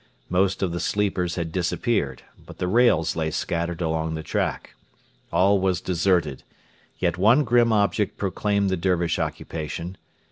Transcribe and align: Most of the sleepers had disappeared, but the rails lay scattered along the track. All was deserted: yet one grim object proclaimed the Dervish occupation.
Most 0.29 0.63
of 0.63 0.71
the 0.71 0.79
sleepers 0.79 1.35
had 1.35 1.51
disappeared, 1.51 2.23
but 2.43 2.57
the 2.57 2.67
rails 2.67 3.15
lay 3.15 3.29
scattered 3.29 3.81
along 3.83 4.15
the 4.15 4.23
track. 4.23 4.73
All 5.31 5.59
was 5.59 5.79
deserted: 5.79 6.41
yet 6.97 7.19
one 7.19 7.43
grim 7.43 7.71
object 7.71 8.17
proclaimed 8.17 8.71
the 8.71 8.77
Dervish 8.77 9.19
occupation. 9.19 9.97